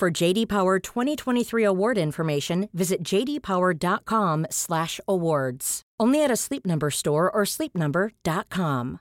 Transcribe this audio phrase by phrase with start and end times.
[0.00, 5.82] For JD Power 2023 award information, visit jdpower.com/awards.
[6.00, 9.00] Only at a Sleep Number store or sleepnumber.com.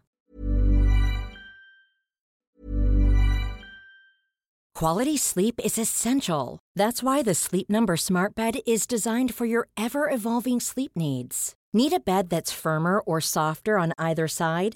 [4.76, 6.60] Quality sleep is essential.
[6.76, 11.56] That's why the Sleep Number Smart Bed is designed for your ever-evolving sleep needs.
[11.72, 14.76] Need a bed that's firmer or softer on either side?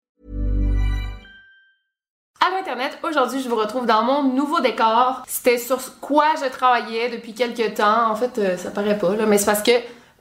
[2.43, 5.21] Allô Internet, aujourd'hui je vous retrouve dans mon nouveau décor.
[5.27, 8.09] C'était sur quoi je travaillais depuis quelques temps.
[8.09, 9.69] En fait, euh, ça paraît pas, là, mais c'est parce que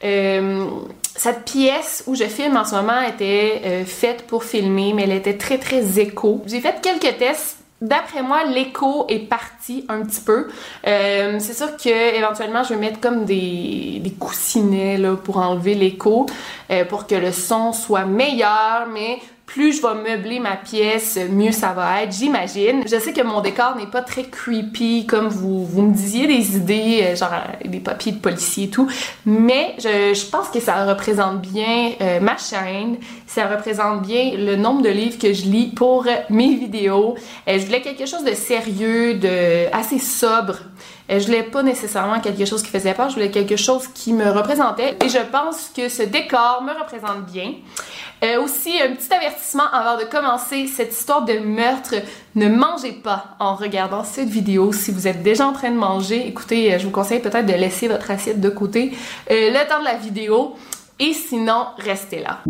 [0.04, 0.66] euh,
[1.16, 5.12] cette pièce où je filme en ce moment était euh, faite pour filmer, mais elle
[5.12, 6.42] était très très écho.
[6.44, 7.56] J'ai fait quelques tests.
[7.80, 10.48] D'après moi, l'écho est parti un petit peu.
[10.84, 16.26] C'est sûr que éventuellement, je vais mettre comme des, coussinets là, pour enlever l'écho,
[16.90, 19.20] pour que le son soit meilleur, mais
[19.52, 22.84] plus je vais meubler ma pièce, mieux ça va être, j'imagine.
[22.86, 26.56] Je sais que mon décor n'est pas très creepy, comme vous, vous me disiez des
[26.56, 28.88] idées, euh, genre euh, des papiers de policier et tout,
[29.26, 32.96] mais je, je pense que ça représente bien euh, ma chaîne,
[33.32, 37.14] ça représente bien le nombre de livres que je lis pour mes vidéos.
[37.48, 40.54] Euh, je voulais quelque chose de sérieux, de assez sobre.
[41.08, 44.12] Euh, je voulais pas nécessairement quelque chose qui faisait peur, je voulais quelque chose qui
[44.12, 44.96] me représentait.
[45.04, 47.52] Et je pense que ce décor me représente bien.
[48.24, 51.94] Euh, aussi, un petit avertissement avant de commencer cette histoire de meurtre.
[52.34, 54.72] Ne mangez pas en regardant cette vidéo.
[54.72, 57.86] Si vous êtes déjà en train de manger, écoutez, je vous conseille peut-être de laisser
[57.86, 58.90] votre assiette de côté
[59.30, 60.56] le temps de la vidéo.
[60.98, 62.40] Et sinon, restez là.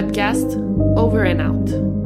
[0.00, 0.56] Podcast
[0.96, 1.99] Over and Out.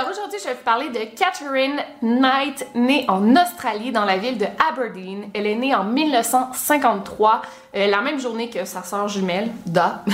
[0.00, 4.38] Alors aujourd'hui, je vais vous parler de Catherine Knight, née en Australie dans la ville
[4.38, 5.24] de Aberdeen.
[5.34, 7.42] Elle est née en 1953,
[7.76, 10.02] euh, la même journée que sa sœur jumelle, Da.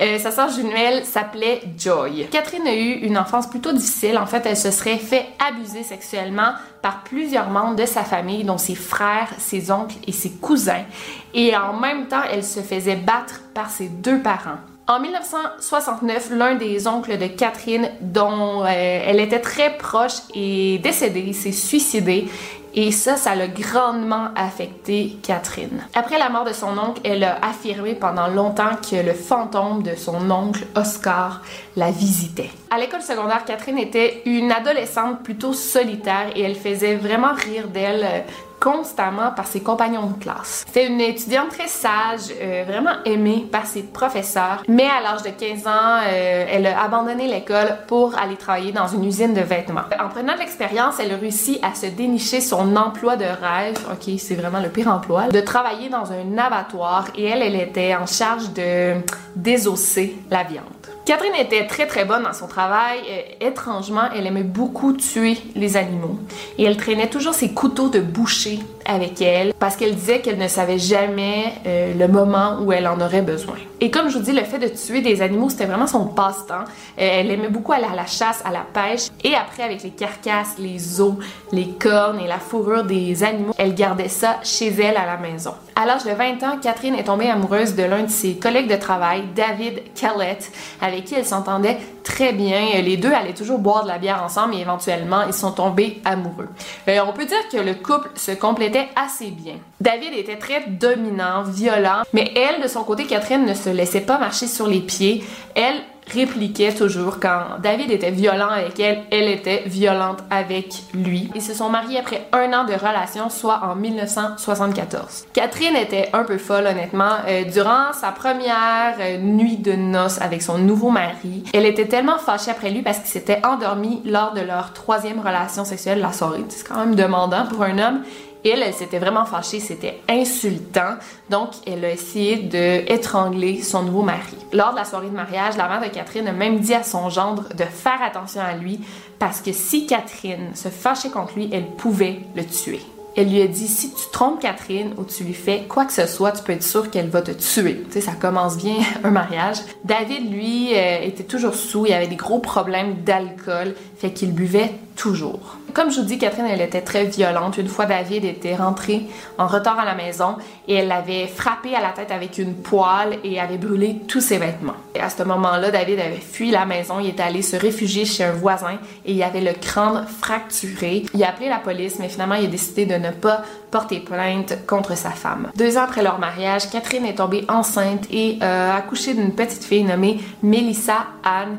[0.00, 2.28] Euh, sa sœur jumelle s'appelait Joy.
[2.30, 4.18] Catherine a eu une enfance plutôt difficile.
[4.18, 8.58] En fait, elle se serait fait abuser sexuellement par plusieurs membres de sa famille, dont
[8.58, 10.84] ses frères, ses oncles et ses cousins.
[11.32, 14.58] Et en même temps, elle se faisait battre par ses deux parents.
[14.86, 21.32] En 1969, l'un des oncles de Catherine, dont euh, elle était très proche, est décédé,
[21.32, 22.28] s'est suicidé.
[22.74, 25.86] Et ça, ça l'a grandement affecté Catherine.
[25.94, 29.94] Après la mort de son oncle, elle a affirmé pendant longtemps que le fantôme de
[29.94, 31.40] son oncle Oscar
[31.76, 32.50] la visitait.
[32.70, 38.04] À l'école secondaire, Catherine était une adolescente plutôt solitaire et elle faisait vraiment rire d'elle
[38.04, 38.20] euh,
[38.60, 40.64] constamment par ses compagnons de classe.
[40.66, 45.30] C'était une étudiante très sage, euh, vraiment aimée par ses professeurs, mais à l'âge de
[45.30, 49.82] 15 ans, euh, elle a abandonné l'école pour aller travailler dans une usine de vêtements.
[50.02, 54.34] En prenant l'expérience, elle a réussi à se dénicher son emploi de rêve, ok, c'est
[54.34, 58.52] vraiment le pire emploi, de travailler dans un abattoir et elle, elle était en charge
[58.52, 58.94] de
[59.36, 60.64] désosser la viande.
[61.04, 63.00] Catherine était très très bonne dans son travail.
[63.10, 66.18] Euh, étrangement, elle aimait beaucoup tuer les animaux.
[66.56, 70.48] Et elle traînait toujours ses couteaux de boucher avec elle parce qu'elle disait qu'elle ne
[70.48, 73.56] savait jamais euh, le moment où elle en aurait besoin.
[73.80, 76.64] Et comme je vous dis, le fait de tuer des animaux, c'était vraiment son passe-temps.
[76.64, 76.66] Euh,
[76.96, 79.08] elle aimait beaucoup aller à la chasse, à la pêche.
[79.22, 81.14] Et après, avec les carcasses, les os,
[81.52, 85.54] les cornes et la fourrure des animaux, elle gardait ça chez elle à la maison.
[85.76, 88.76] À l'âge de 20 ans, Catherine est tombée amoureuse de l'un de ses collègues de
[88.76, 90.50] travail, David Kellett,
[90.80, 92.80] avec qui elle s'entendait très bien.
[92.82, 96.48] Les deux allaient toujours boire de la bière ensemble et éventuellement, ils sont tombés amoureux.
[96.88, 99.54] Euh, on peut dire que le couple se complétait assez bien.
[99.80, 104.18] David était très dominant, violent, mais elle, de son côté, Catherine ne se laissait pas
[104.18, 105.24] marcher sur les pieds.
[105.54, 105.80] Elle
[106.12, 111.30] répliquait toujours quand David était violent avec elle, elle était violente avec lui.
[111.34, 115.26] Ils se sont mariés après un an de relation, soit en 1974.
[115.32, 117.16] Catherine était un peu folle, honnêtement.
[117.26, 122.18] Euh, durant sa première euh, nuit de noces avec son nouveau mari, elle était tellement
[122.18, 126.44] fâchée après lui parce qu'il s'était endormi lors de leur troisième relation sexuelle la soirée.
[126.48, 128.02] C'est quand même demandant pour un homme
[128.44, 130.96] elle, elle s'était vraiment fâchée, c'était insultant.
[131.30, 134.36] Donc, elle a essayé de étrangler son nouveau mari.
[134.52, 137.08] Lors de la soirée de mariage, la mère de Catherine a même dit à son
[137.08, 138.80] gendre de faire attention à lui
[139.18, 142.80] parce que si Catherine se fâchait contre lui, elle pouvait le tuer.
[143.16, 146.06] Elle lui a dit si tu trompes Catherine ou tu lui fais quoi que ce
[146.06, 147.84] soit, tu peux être sûr qu'elle va te tuer.
[147.86, 149.58] Tu sais, ça commence bien un mariage.
[149.84, 153.76] David, lui, euh, était toujours sous, il avait des gros problèmes d'alcool,
[154.12, 155.56] qu'il buvait toujours.
[155.72, 157.58] Comme je vous dis, Catherine, elle était très violente.
[157.58, 159.06] Une fois, David était rentré
[159.38, 160.36] en retard à la maison
[160.68, 164.38] et elle l'avait frappé à la tête avec une poêle et avait brûlé tous ses
[164.38, 164.74] vêtements.
[165.00, 167.00] À ce moment-là, David avait fui la maison.
[167.00, 171.06] Il est allé se réfugier chez un voisin et il avait le crâne fracturé.
[171.12, 173.42] Il a appelé la police, mais finalement, il a décidé de ne pas
[173.72, 175.50] porter plainte contre sa femme.
[175.56, 179.64] Deux ans après leur mariage, Catherine est tombée enceinte et euh, a accouché d'une petite
[179.64, 181.58] fille nommée Melissa Anne.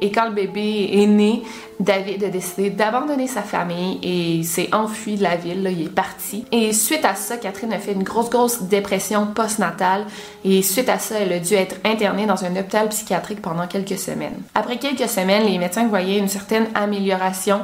[0.00, 1.42] Et quand le bébé est né,
[1.80, 5.68] David a décidé d'abandonner sa famille et s'est enfui de la ville.
[5.70, 6.44] il est parti.
[6.52, 10.06] Et suite à ça, Catherine a fait une grosse, grosse dépression postnatale.
[10.44, 13.98] Et suite à ça, elle a dû être internée dans un hôpital psychiatrique pendant quelques
[13.98, 14.42] semaines.
[14.54, 17.60] Après quelques semaines, les médecins voyaient une certaine amélioration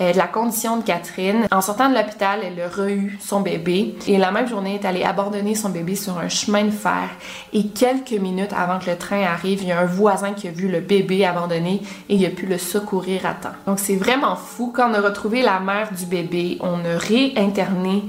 [0.00, 1.46] euh, de la condition de Catherine.
[1.50, 4.88] En sortant de l'hôpital, elle a re-eu son bébé et la même journée, elle est
[4.88, 7.08] allée abandonner son bébé sur un chemin de fer.
[7.52, 10.50] Et quelques minutes avant que le train arrive, il y a un voisin qui a
[10.50, 13.56] vu le bébé abandonné et il a pu le secourir à temps.
[13.66, 14.72] Donc c'est vraiment fou.
[14.74, 18.04] Quand on a retrouvé la mère du bébé, on a réinterné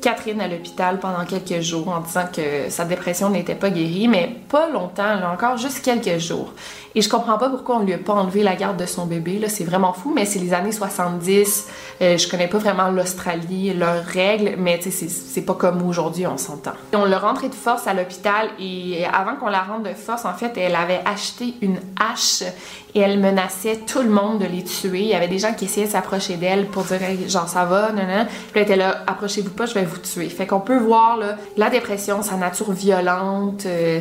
[0.00, 4.36] Catherine à l'hôpital pendant quelques jours en disant que sa dépression n'était pas guérie, mais
[4.48, 6.52] pas longtemps, là, encore juste quelques jours.
[6.94, 9.38] Et je comprends pas pourquoi on lui a pas enlevé la garde de son bébé,
[9.38, 11.68] là, c'est vraiment fou, mais c'est les années 70,
[12.02, 16.72] euh, je connais pas vraiment l'Australie, leurs règles, mais c'est pas comme aujourd'hui, on s'entend.
[16.92, 20.34] On l'a rentrée de force à l'hôpital et avant qu'on la rentre de force, en
[20.34, 22.42] fait, elle avait acheté une hache
[22.94, 25.00] et elle menaçait tout le monde de les tuer.
[25.00, 27.92] Il y avait des gens qui essayaient de s'approcher d'elle pour dire genre ça va,
[27.92, 28.26] non, non.
[28.26, 30.28] Puis elle était là, approchez-vous pas, je vais vous tuer.
[30.28, 31.18] Fait qu'on peut voir
[31.56, 33.66] la dépression, sa nature violente.
[33.66, 34.00] Euh,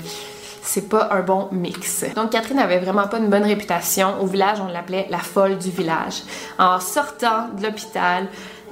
[0.64, 2.06] c'est pas un bon mix.
[2.16, 4.22] Donc Catherine avait vraiment pas une bonne réputation.
[4.22, 6.24] Au village, on l'appelait la folle du village.
[6.58, 8.28] En sortant de l'hôpital,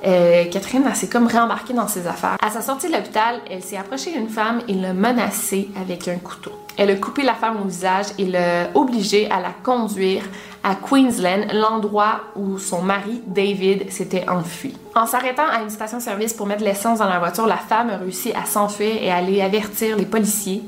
[0.06, 2.38] euh, Catherine s'est comme réembarquée dans ses affaires.
[2.42, 6.18] À sa sortie de l'hôpital, elle s'est approchée d'une femme et l'a menacée avec un
[6.18, 6.54] couteau.
[6.78, 10.24] Elle a coupé la femme au visage et l'a obligée à la conduire
[10.64, 14.76] à Queensland, l'endroit où son mari, David, s'était enfui.
[14.96, 18.32] En s'arrêtant à une station-service pour mettre l'essence dans la voiture, la femme a réussi
[18.34, 20.64] à s'enfuir et à aller avertir les policiers.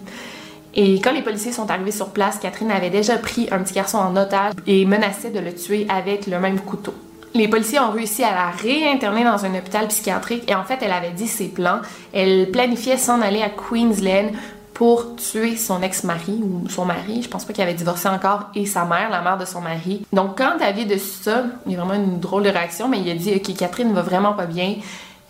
[0.76, 4.00] Et quand les policiers sont arrivés sur place, Catherine avait déjà pris un petit garçon
[4.00, 6.96] en otage et menaçait de le tuer avec le même couteau.
[7.36, 10.92] Les policiers ont réussi à la réinterner dans un hôpital psychiatrique et en fait, elle
[10.92, 11.80] avait dit ses plans.
[12.14, 14.32] Elle planifiait s'en aller à Queensland
[14.74, 18.66] pour tuer son ex-mari ou son mari, je pense pas qu'il avait divorcé encore, et
[18.66, 20.06] sa mère, la mère de son mari.
[20.12, 23.00] Donc quand David a su ça, il y a vraiment une drôle de réaction, mais
[23.00, 24.76] il a dit Ok, Catherine va vraiment pas bien,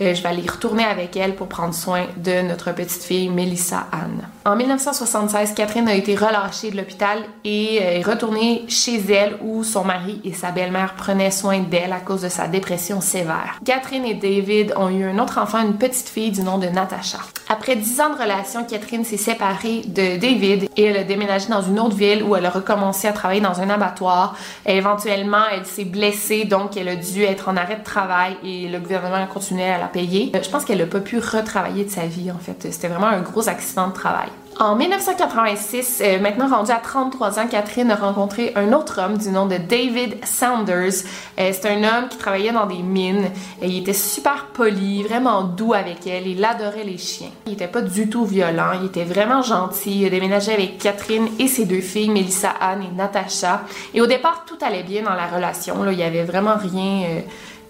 [0.02, 3.88] euh, je vais aller retourner avec elle pour prendre soin de notre petite fille Melissa
[3.92, 4.28] Anne.
[4.44, 9.64] En 1976, Catherine a été relâchée de l'hôpital et euh, est retournée chez elle où
[9.64, 13.60] son mari et sa belle-mère prenaient soin d'elle à cause de sa dépression sévère.
[13.64, 17.20] Catherine et David ont eu un autre enfant, une petite fille du nom de Natasha.
[17.50, 21.62] Après dix ans de relation, Catherine s'est séparée de David et elle a déménagé dans
[21.62, 24.38] une autre ville où elle a recommencé à travailler dans un abattoir.
[24.66, 28.70] Et éventuellement, elle s'est blessée, donc elle a dû être en arrêt de travail et
[28.70, 30.32] le gouvernement a continué à la payer.
[30.36, 32.72] Euh, je pense qu'elle n'a pas pu retravailler de sa vie, en fait.
[32.72, 34.30] C'était vraiment un gros accident de travail.
[34.60, 39.30] En 1986, euh, maintenant rendue à 33 ans, Catherine a rencontré un autre homme du
[39.30, 41.04] nom de David Sanders.
[41.40, 43.32] Euh, c'est un homme qui travaillait dans des mines.
[43.62, 46.28] Et il était super poli, vraiment doux avec elle.
[46.28, 47.32] Il adorait les chiens.
[47.48, 48.74] Il était pas du tout violent.
[48.80, 50.02] Il était vraiment gentil.
[50.02, 53.64] Il a déménagé avec Catherine et ses deux filles, Melissa Anne et Natasha.
[53.96, 55.76] Et au départ, tout allait bien dans la relation.
[55.92, 57.24] Il y avait vraiment rien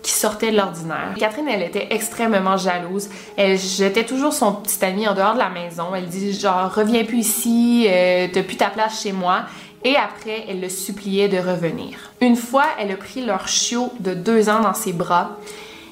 [0.04, 1.14] qui sortait de l'ordinaire.
[1.18, 3.10] Catherine, elle était extrêmement jalouse.
[3.38, 5.96] Elle jetait toujours son petit ami en dehors de la maison.
[5.96, 9.44] Elle dit genre reviens plus ici, euh, t'as plus ta place chez moi.
[9.86, 11.98] Et après, elle le suppliait de revenir.
[12.22, 15.38] Une fois, elle a pris leur chiot de deux ans dans ses bras.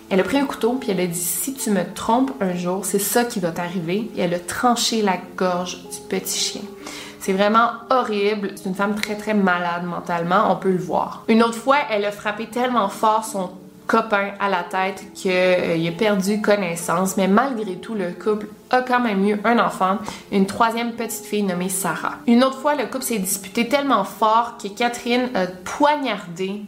[0.10, 2.84] Elle a pris un couteau puis elle a dit si tu me trompes un jour,
[2.84, 4.12] c'est ça qui va t'arriver.
[4.18, 6.62] Et elle a tranché la gorge du petit chien.
[7.20, 8.52] C'est vraiment horrible.
[8.56, 11.24] C'est une femme très très malade mentalement, on peut le voir.
[11.30, 13.52] Une autre fois, elle a frappé tellement fort son
[13.92, 19.02] copain à la tête qu'il a perdu connaissance, mais malgré tout, le couple a quand
[19.02, 19.98] même eu un enfant,
[20.32, 22.14] une troisième petite fille nommée Sarah.
[22.26, 26.62] Une autre fois, le couple s'est disputé tellement fort que Catherine a poignardé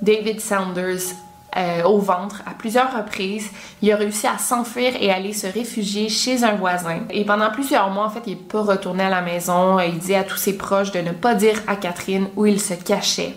[0.00, 1.12] David Sanders
[1.58, 3.50] euh, au ventre à plusieurs reprises.
[3.82, 7.00] Il a réussi à s'enfuir et aller se réfugier chez un voisin.
[7.10, 9.78] Et pendant plusieurs mois, en fait, il n'est pas retourné à la maison.
[9.80, 12.72] Il dit à tous ses proches de ne pas dire à Catherine où il se
[12.72, 13.34] cachait.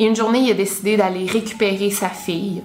[0.00, 2.62] Une journée, il a décidé d'aller récupérer sa fille.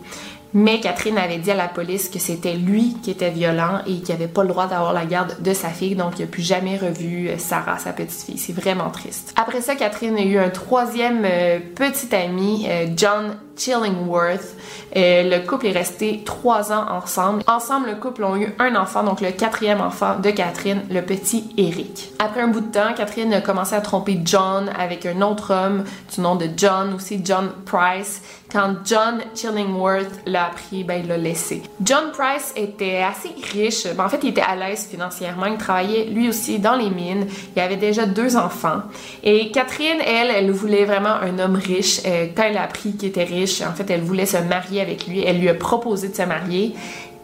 [0.54, 4.16] Mais Catherine avait dit à la police que c'était lui qui était violent et qu'il
[4.16, 6.78] n'avait pas le droit d'avoir la garde de sa fille, donc il n'a plus jamais
[6.78, 8.38] revu euh, Sarah, sa petite fille.
[8.38, 9.34] C'est vraiment triste.
[9.36, 14.56] Après ça, Catherine a eu un troisième euh, petit ami, euh, John Chillingworth.
[14.96, 17.44] le couple est resté trois ans ensemble.
[17.46, 21.54] Ensemble, le couple a eu un enfant, donc le quatrième enfant de Catherine, le petit
[21.58, 22.14] Eric.
[22.20, 25.84] Après un bout de temps, Catherine a commencé à tromper John avec un autre homme
[26.14, 28.22] du nom de John, aussi John Price.
[28.52, 31.62] Quand John Chillingworth l'a appris, ben, il l'a laissé.
[31.84, 33.86] John Price était assez riche.
[33.96, 35.46] Ben, en fait, il était à l'aise financièrement.
[35.46, 37.28] Il travaillait lui aussi dans les mines.
[37.56, 38.82] Il avait déjà deux enfants.
[39.24, 42.02] Et Catherine, elle, elle voulait vraiment un homme riche.
[42.08, 45.06] Euh, quand elle a appris qu'il était riche, en fait, elle voulait se marier avec
[45.06, 45.24] lui.
[45.24, 46.74] Elle lui a proposé de se marier.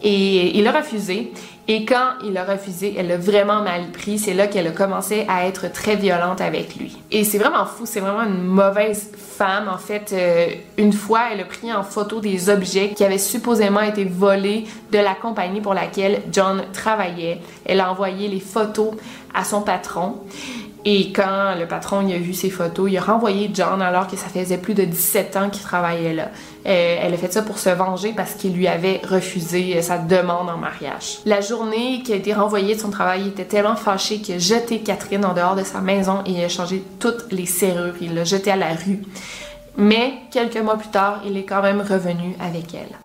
[0.05, 1.33] Et il a refusé.
[1.67, 4.19] Et quand il a refusé, elle l'a vraiment mal pris.
[4.19, 6.95] C'est là qu'elle a commencé à être très violente avec lui.
[7.09, 9.67] Et c'est vraiment fou, c'est vraiment une mauvaise femme.
[9.67, 10.47] En fait, euh,
[10.77, 14.99] une fois, elle a pris en photo des objets qui avaient supposément été volés de
[14.99, 17.41] la compagnie pour laquelle John travaillait.
[17.65, 18.91] Elle a envoyé les photos
[19.33, 20.21] à son patron.
[20.87, 24.15] Et quand le patron il a vu ces photos, il a renvoyé John alors que
[24.15, 26.29] ça faisait plus de 17 ans qu'il travaillait là.
[26.67, 30.47] Euh, elle a fait ça pour se venger parce qu'il lui avait refusé sa demande
[30.47, 31.19] en mariage.
[31.25, 34.39] La journée qui a été renvoyée de son travail, il était tellement fâché qu'il a
[34.39, 37.95] jeté Catherine en dehors de sa maison et il a changé toutes les serrures.
[37.99, 39.01] Il l'a jeté à la rue.
[39.77, 43.04] Mais quelques mois plus tard, il est quand même revenu avec elle.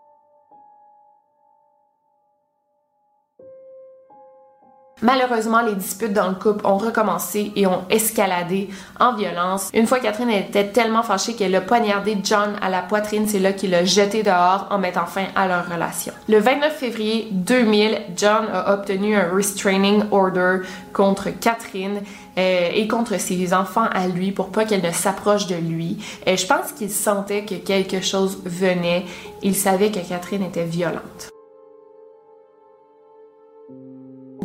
[5.02, 9.70] Malheureusement, les disputes dans le couple ont recommencé et ont escaladé en violence.
[9.72, 13.26] Une fois, Catherine était tellement fâchée qu'elle a poignardé John à la poitrine.
[13.26, 16.12] C'est là qu'il l'a jeté dehors en mettant fin à leur relation.
[16.28, 20.58] Le 29 février 2000, John a obtenu un restraining order
[20.92, 22.02] contre Catherine
[22.38, 25.98] euh, et contre ses enfants à lui pour pas qu'elle ne s'approche de lui.
[26.26, 29.04] Et je pense qu'il sentait que quelque chose venait.
[29.42, 31.29] Il savait que Catherine était violente.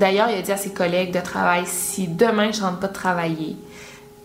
[0.05, 2.93] D'ailleurs, il a dit à ses collègues de travail si demain je rentre pas de
[2.93, 3.57] travailler,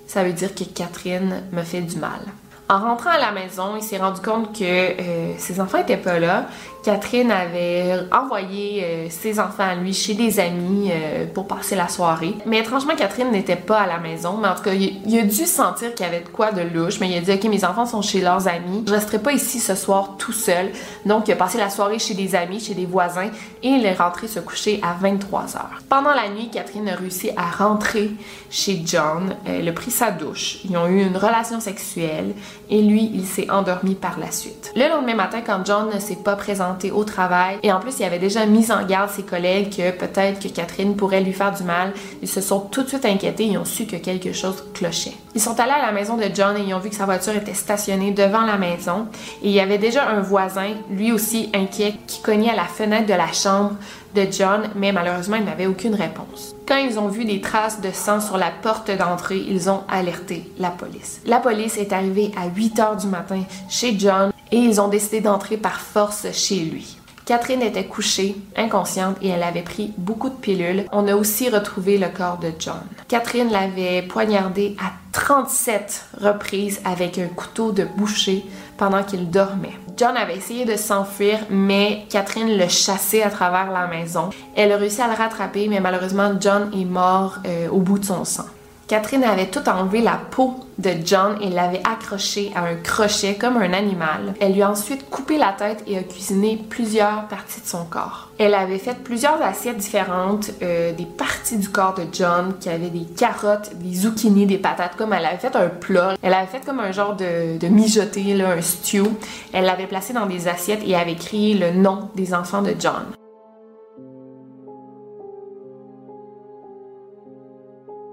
[0.06, 2.20] ça veut dire que Catherine me fait du mal.
[2.68, 6.18] En rentrant à la maison, il s'est rendu compte que euh, ses enfants étaient pas
[6.18, 6.48] là.
[6.82, 11.88] Catherine avait envoyé euh, ses enfants à lui chez des amis euh, pour passer la
[11.88, 12.34] soirée.
[12.46, 14.38] Mais étrangement, Catherine n'était pas à la maison.
[14.40, 16.98] Mais en tout cas, il, a dû sentir qu'il y avait de quoi de louche.
[17.00, 18.84] Mais il a dit, OK, mes enfants sont chez leurs amis.
[18.86, 20.70] Je resterai pas ici ce soir tout seul.
[21.04, 23.30] Donc, il a passé la soirée chez des amis, chez des voisins.
[23.62, 25.58] Et il est rentré se coucher à 23 h
[25.88, 28.10] Pendant la nuit, Catherine a réussi à rentrer
[28.48, 29.36] chez John.
[29.44, 30.60] Elle a pris sa douche.
[30.64, 32.34] Ils ont eu une relation sexuelle
[32.70, 34.72] et lui, il s'est endormi par la suite.
[34.74, 38.04] Le lendemain matin, quand John ne s'est pas présenté au travail, et en plus, il
[38.04, 41.62] avait déjà mis en garde ses collègues que peut-être que Catherine pourrait lui faire du
[41.62, 45.14] mal, ils se sont tout de suite inquiétés et ont su que quelque chose clochait.
[45.34, 47.34] Ils sont allés à la maison de John et ils ont vu que sa voiture
[47.36, 49.06] était stationnée devant la maison
[49.42, 53.06] et il y avait déjà un voisin, lui aussi inquiet, qui cognait à la fenêtre
[53.06, 53.76] de la chambre
[54.14, 56.56] de John, mais malheureusement, il n'avait aucune réponse.
[56.66, 60.50] Quand ils ont vu des traces de sang sur la porte d'entrée, ils ont alerté
[60.58, 61.20] la police.
[61.26, 65.20] La police est arrivée à 8 heures du matin chez John et ils ont décidé
[65.20, 66.96] d'entrer par force chez lui.
[67.30, 70.86] Catherine était couchée, inconsciente, et elle avait pris beaucoup de pilules.
[70.90, 72.80] On a aussi retrouvé le corps de John.
[73.06, 78.44] Catherine l'avait poignardé à 37 reprises avec un couteau de boucher
[78.76, 79.78] pendant qu'il dormait.
[79.96, 84.30] John avait essayé de s'enfuir, mais Catherine le chassait à travers la maison.
[84.56, 88.06] Elle a réussi à le rattraper, mais malheureusement, John est mort euh, au bout de
[88.06, 88.46] son sang.
[88.90, 93.56] Catherine avait tout enlevé la peau de John et l'avait accroché à un crochet comme
[93.56, 94.34] un animal.
[94.40, 98.30] Elle lui a ensuite coupé la tête et a cuisiné plusieurs parties de son corps.
[98.36, 102.90] Elle avait fait plusieurs assiettes différentes, euh, des parties du corps de John qui avaient
[102.90, 106.16] des carottes, des zucchini, des patates, comme elle avait fait un plat.
[106.20, 109.06] Elle avait fait comme un genre de, de mijoté, là, un stew.
[109.52, 113.04] Elle l'avait placé dans des assiettes et avait écrit le nom des enfants de John.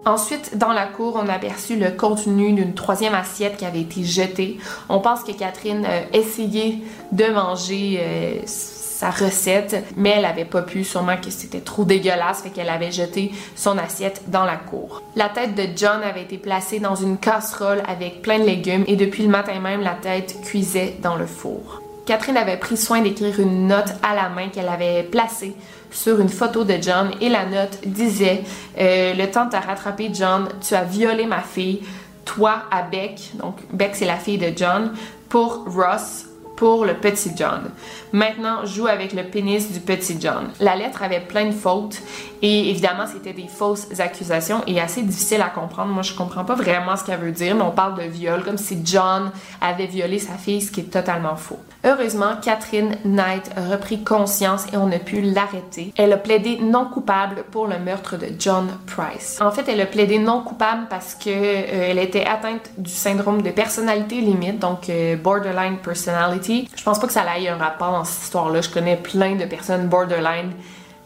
[0.08, 4.06] Ensuite, dans la cour, on a aperçu le contenu d'une troisième assiette qui avait été
[4.06, 4.58] jetée.
[4.88, 10.62] On pense que Catherine a essayé de manger euh, sa recette, mais elle n'avait pas
[10.62, 15.02] pu, sûrement que c'était trop dégueulasse, fait qu'elle avait jeté son assiette dans la cour.
[15.18, 18.96] La tête de John avait été placée dans une casserole avec plein de légumes et
[18.96, 21.82] depuis le matin même, la tête cuisait dans le four.
[22.08, 25.54] Catherine avait pris soin d'écrire une note à la main qu'elle avait placée
[25.92, 28.44] sur une photo de John et la note disait
[28.80, 31.82] euh, Le temps t'a rattrapé, John, tu as violé ma fille,
[32.24, 34.94] toi à Beck, donc Beck c'est la fille de John,
[35.28, 36.27] pour Ross,
[36.58, 37.70] pour le petit John.
[38.12, 40.50] Maintenant, joue avec le pénis du petit John.
[40.60, 42.02] La lettre avait plein de fautes
[42.42, 45.94] et évidemment, c'était des fausses accusations et assez difficile à comprendre.
[45.94, 48.58] Moi, je comprends pas vraiment ce qu'elle veut dire, mais on parle de viol comme
[48.58, 51.60] si John avait violé sa fille, ce qui est totalement faux.
[51.84, 55.94] Heureusement, Catherine Knight a repris conscience et on a pu l'arrêter.
[55.96, 59.40] Elle a plaidé non coupable pour le meurtre de John Price.
[59.42, 63.42] En fait, elle a plaidé non coupable parce que euh, elle était atteinte du syndrome
[63.42, 66.47] de personnalité limite, donc euh, borderline personality.
[66.48, 68.62] Je pense pas que ça ait un rapport dans cette histoire-là.
[68.62, 70.52] Je connais plein de personnes borderline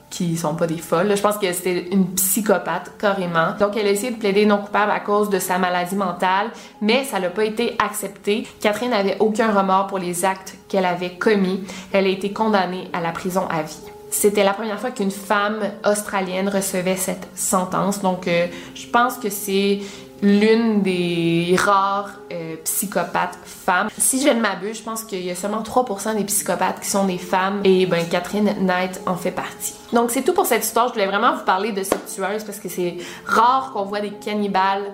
[0.09, 1.15] qui sont pas des folles.
[1.15, 3.53] Je pense que c'était une psychopathe carrément.
[3.59, 7.05] Donc elle a essayé de plaider non coupable à cause de sa maladie mentale, mais
[7.05, 8.45] ça n'a pas été accepté.
[8.59, 11.63] Catherine n'avait aucun remords pour les actes qu'elle avait commis.
[11.93, 13.79] Elle a été condamnée à la prison à vie.
[14.11, 18.01] C'était la première fois qu'une femme australienne recevait cette sentence.
[18.01, 19.79] Donc, euh, je pense que c'est
[20.21, 23.89] l'une des rares euh, psychopathes femmes.
[23.97, 27.05] Si je ne m'abuse, je pense qu'il y a seulement 3% des psychopathes qui sont
[27.05, 29.73] des femmes et ben Catherine Knight en fait partie.
[29.93, 30.89] Donc c'est tout pour cette histoire.
[30.89, 34.11] Je voulais vraiment vous parler de cette tueuse parce que c'est rare qu'on voit des
[34.11, 34.93] cannibales,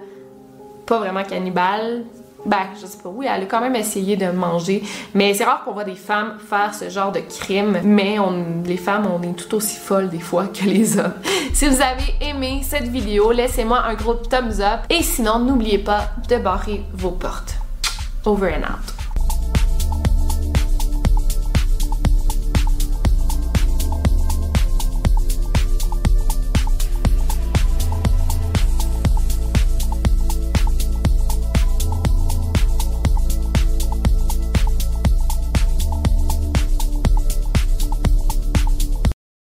[0.85, 2.05] pas vraiment cannibales,
[2.45, 5.63] ben, je sais pas, oui, elle a quand même essayé de manger, mais c'est rare
[5.63, 8.17] qu'on voit des femmes faire ce genre de crime, mais
[8.65, 11.13] les femmes, on est tout aussi folles des fois que les hommes.
[11.53, 16.11] Si vous avez aimé cette vidéo, laissez-moi un gros thumbs up, et sinon, n'oubliez pas
[16.29, 17.55] de barrer vos portes.
[18.25, 18.96] Over and out.